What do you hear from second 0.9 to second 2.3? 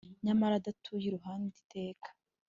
iruhande iteka